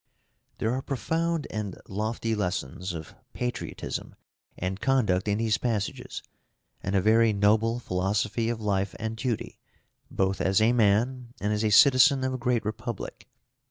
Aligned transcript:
There 0.57 0.73
are 0.73 0.81
profound 0.81 1.45
and 1.51 1.77
lofty 1.87 2.33
lessons 2.33 2.91
of 2.91 3.13
patriotism 3.33 4.15
and 4.57 4.79
conduct 4.79 5.27
in 5.27 5.37
these 5.37 5.59
passages, 5.59 6.23
and 6.81 6.95
a 6.95 7.01
very 7.01 7.33
noble 7.33 7.77
philosophy 7.77 8.49
of 8.49 8.59
life 8.59 8.95
and 8.99 9.15
duty 9.15 9.59
both 10.09 10.41
as 10.41 10.59
a 10.59 10.73
man 10.73 11.35
and 11.39 11.53
as 11.53 11.63
a 11.63 11.69
citizen 11.69 12.23
of 12.23 12.33
a 12.33 12.37
great 12.39 12.65
republic. 12.65 13.27